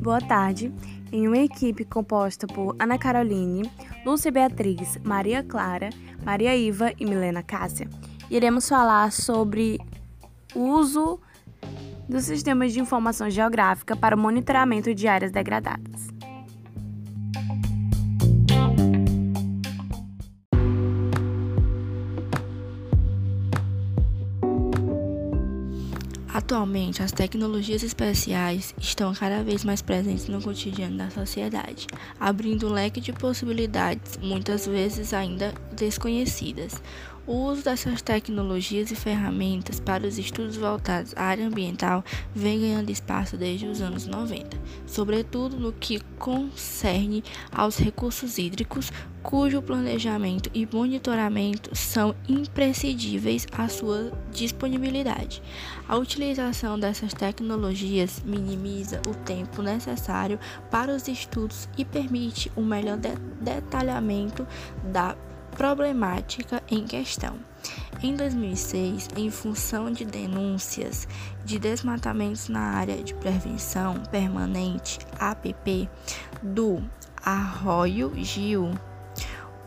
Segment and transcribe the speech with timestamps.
[0.00, 0.72] Boa tarde.
[1.12, 3.70] Em uma equipe composta por Ana Caroline,
[4.04, 5.90] Lúcia Beatriz, Maria Clara,
[6.24, 7.88] Maria Iva e Milena Cássia,
[8.30, 9.78] iremos falar sobre
[10.54, 11.20] o uso
[12.08, 16.17] dos sistemas de informação geográfica para o monitoramento de áreas degradadas.
[26.38, 31.88] Atualmente, as tecnologias especiais estão cada vez mais presentes no cotidiano da sociedade,
[32.20, 36.82] abrindo um leque de possibilidades, muitas vezes ainda desconhecidas.
[37.28, 42.02] O uso dessas tecnologias e ferramentas para os estudos voltados à área ambiental
[42.34, 47.22] vem ganhando espaço desde os anos 90, sobretudo no que concerne
[47.52, 48.90] aos recursos hídricos,
[49.22, 55.42] cujo planejamento e monitoramento são imprescindíveis à sua disponibilidade.
[55.86, 62.96] A utilização dessas tecnologias minimiza o tempo necessário para os estudos e permite um melhor
[62.96, 63.10] de
[63.42, 64.46] detalhamento
[64.82, 65.14] da
[65.58, 67.34] problemática em questão.
[68.00, 71.08] Em 2006, em função de denúncias
[71.44, 75.90] de desmatamentos na área de prevenção permanente APP
[76.40, 76.80] do
[77.24, 78.70] Arroio Gil,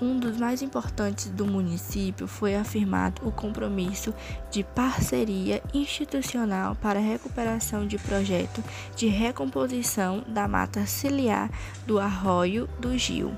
[0.00, 4.14] um dos mais importantes do município, foi afirmado o compromisso
[4.50, 8.62] de parceria institucional para a recuperação de projeto
[8.96, 11.50] de recomposição da mata ciliar
[11.86, 13.32] do Arroio do Gil.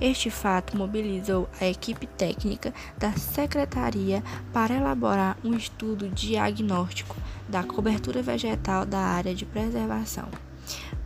[0.00, 4.22] Este fato mobilizou a equipe técnica da Secretaria
[4.52, 7.16] para elaborar um estudo diagnóstico
[7.48, 10.28] da cobertura vegetal da área de preservação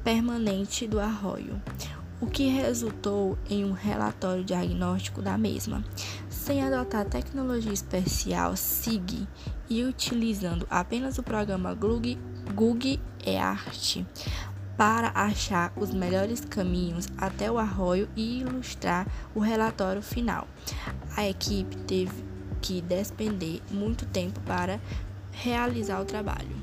[0.03, 1.61] permanente do arroio
[2.23, 5.85] o que resultou em um relatório diagnóstico da mesma.
[6.31, 9.27] Sem adotar tecnologia especial SIG
[9.69, 14.07] e utilizando apenas o programa Google Earth
[14.77, 20.47] para achar os melhores caminhos até o arroio e ilustrar o relatório final.
[21.17, 22.25] A equipe teve
[22.61, 24.81] que despender muito tempo para
[25.33, 26.62] realizar o trabalho.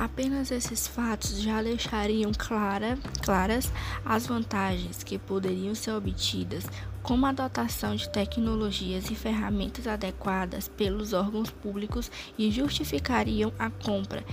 [0.00, 3.70] Apenas esses fatos já deixariam clara, claras
[4.02, 6.64] as vantagens que poderiam ser obtidas
[7.02, 14.24] com a dotação de tecnologias e ferramentas adequadas pelos órgãos públicos e justificariam a compra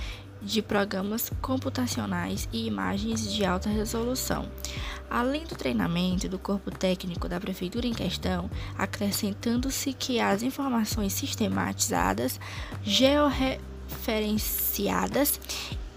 [0.42, 4.50] de programas computacionais e imagens de alta resolução.
[5.10, 12.40] Além do treinamento do corpo técnico da prefeitura em questão, acrescentando-se que as informações sistematizadas,
[12.84, 13.60] georre
[13.90, 15.40] referenciadas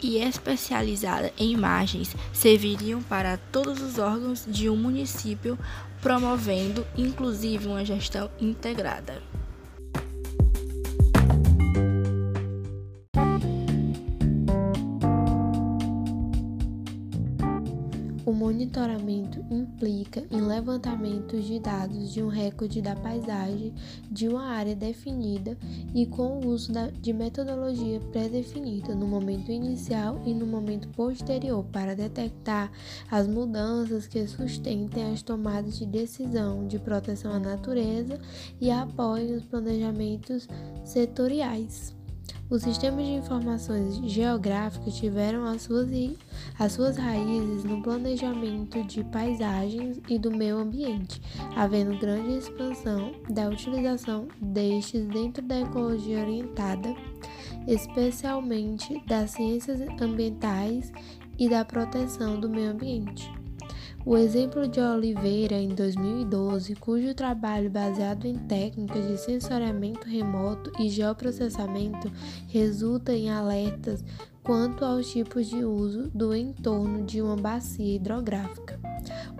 [0.03, 5.59] e especializadas em imagens serviriam para todos os órgãos de um município,
[6.00, 9.23] promovendo inclusive uma gestão integrada.
[18.50, 23.72] Monitoramento implica em levantamentos de dados de um recorde da paisagem
[24.11, 25.56] de uma área definida
[25.94, 31.94] e com o uso de metodologia pré-definida no momento inicial e no momento posterior para
[31.94, 32.72] detectar
[33.09, 38.19] as mudanças que sustentem as tomadas de decisão de proteção à natureza
[38.61, 40.49] e apoiem os planejamentos
[40.84, 42.00] setoriais.
[42.49, 45.89] Os sistemas de informações geográficas tiveram as suas,
[46.59, 51.23] as suas raízes no planejamento de paisagens e do meio ambiente,
[51.57, 56.95] havendo grande expansão da utilização destes dentro da ecologia orientada,
[57.67, 60.93] especialmente das ciências ambientais
[61.39, 63.40] e da proteção do meio ambiente.
[64.05, 70.88] O exemplo de Oliveira, em 2012, cujo trabalho baseado em técnicas de sensoriamento remoto e
[70.88, 72.11] geoprocessamento
[72.49, 74.03] resulta em alertas
[74.43, 78.81] quanto aos tipos de uso do entorno de uma bacia hidrográfica.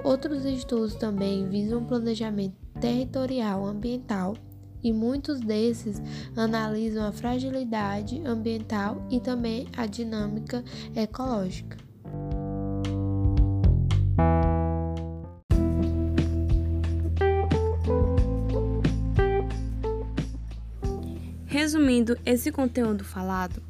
[0.04, 4.37] Outros estudos também visam planejamento territorial ambiental
[4.82, 6.03] e muitos desses
[6.37, 10.62] analisam a fragilidade ambiental e também a dinâmica
[10.95, 11.90] ecológica.
[21.80, 23.62] Resumindo esse conteúdo falado,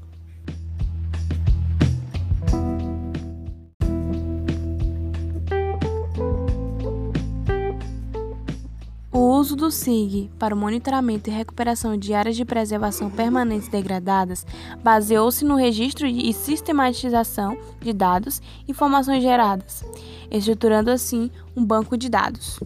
[9.12, 14.44] O uso do SIG para o monitoramento e recuperação de áreas de preservação permanentes degradadas
[14.82, 19.84] baseou-se no registro e sistematização de dados e informações geradas,
[20.30, 22.58] estruturando assim um banco de dados.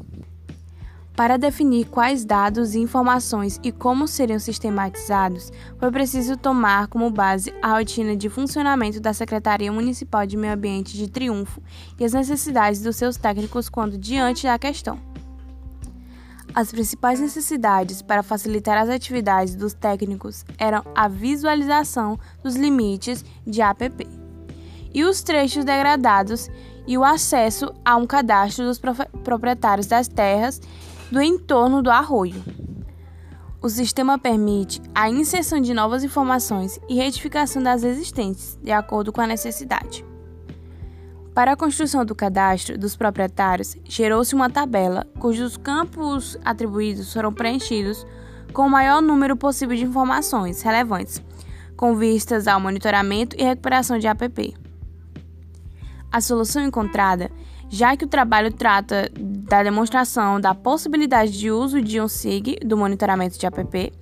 [1.17, 7.55] Para definir quais dados e informações e como seriam sistematizados, foi preciso tomar como base
[7.63, 11.63] a rotina de funcionamento da Secretaria Municipal de Meio Ambiente de Triunfo
[12.01, 14.99] e as necessidades dos seus técnicos quando diante da questão.
[16.53, 23.63] As principais necessidades para facilitar as atividades dos técnicos eram a visualização dos limites de
[23.63, 24.09] APP
[24.93, 26.51] e os trechos degradados
[26.89, 28.81] e o acesso a um cadastro dos
[29.23, 30.61] proprietários das terras
[31.11, 32.43] do entorno do arroio.
[33.61, 39.21] O sistema permite a inserção de novas informações e retificação das existentes, de acordo com
[39.21, 40.05] a necessidade.
[41.35, 48.07] Para a construção do cadastro dos proprietários, gerou-se uma tabela cujos campos atribuídos foram preenchidos
[48.53, 51.21] com o maior número possível de informações relevantes,
[51.77, 54.55] com vistas ao monitoramento e recuperação de APP.
[56.13, 57.31] A solução encontrada
[57.69, 62.77] já que o trabalho trata da demonstração da possibilidade de uso de um SIG do
[62.77, 63.93] monitoramento de APP.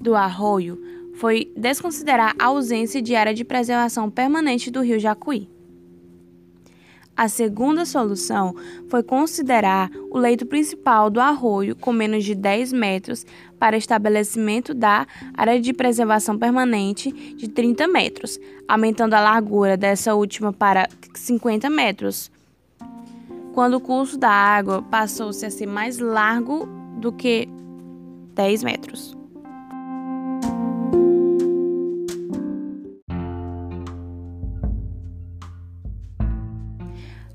[0.00, 0.80] Do arroio
[1.16, 5.48] foi desconsiderar a ausência de área de preservação permanente do rio Jacuí.
[7.16, 8.54] A segunda solução
[8.88, 13.24] foi considerar o leito principal do arroio com menos de 10 metros
[13.58, 20.52] para estabelecimento da área de preservação permanente de 30 metros, aumentando a largura dessa última
[20.52, 22.30] para 50 metros.
[23.54, 27.48] Quando o curso da água passou-se a ser mais largo do que
[28.34, 29.15] 10 metros.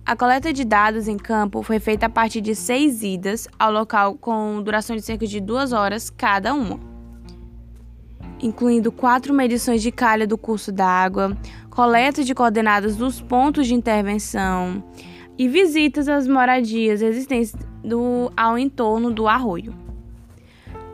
[0.04, 4.16] A coleta de dados em campo foi feita a partir de seis idas ao local
[4.16, 6.80] com duração de cerca de duas horas cada uma,
[8.42, 11.38] incluindo quatro medições de calha do curso d'água,
[11.70, 14.84] coleta de coordenadas dos pontos de intervenção
[15.38, 19.74] e visitas às moradias existentes do, ao entorno do arroio.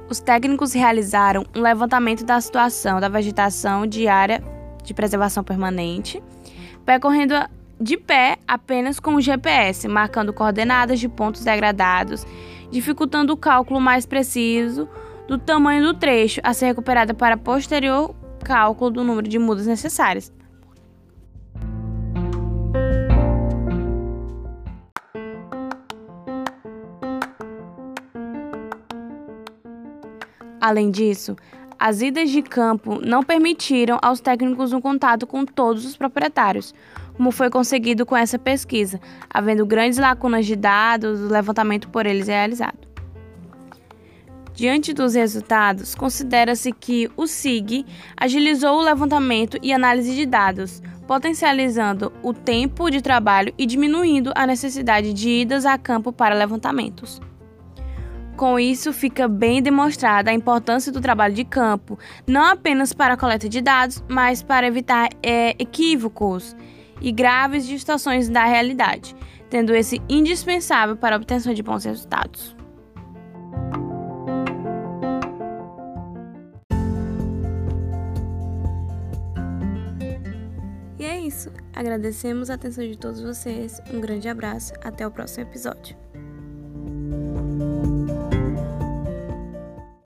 [0.10, 4.44] Os técnicos realizaram um levantamento da situação da vegetação de área
[4.84, 6.22] de preservação permanente,
[6.86, 7.34] percorrendo
[7.80, 12.26] de pé apenas com o GPS, marcando coordenadas de pontos degradados,
[12.72, 14.90] dificultando o cálculo mais preciso
[15.28, 20.32] do tamanho do trecho a ser recuperado para posterior cálculo do número de mudas necessárias.
[30.60, 31.36] Além disso,
[31.80, 36.74] as idas de campo não permitiram aos técnicos um contato com todos os proprietários,
[37.18, 42.28] como foi conseguido com essa pesquisa, havendo grandes lacunas de dados do levantamento por eles
[42.28, 42.88] realizado.
[44.54, 47.86] Diante dos resultados, considera-se que o SIG
[48.16, 54.48] agilizou o levantamento e análise de dados, potencializando o tempo de trabalho e diminuindo a
[54.48, 57.22] necessidade de idas a campo para levantamentos.
[58.36, 61.98] Com isso, fica bem demonstrada a importância do trabalho de campo,
[62.28, 66.56] não apenas para a coleta de dados, mas para evitar é, equívocos
[67.02, 69.16] e graves distorções da realidade,
[69.50, 72.56] tendo esse indispensável para a obtenção de bons resultados.
[81.00, 81.52] E é isso.
[81.74, 83.80] Agradecemos a atenção de todos vocês.
[83.94, 84.74] Um grande abraço.
[84.84, 86.07] Até o próximo episódio.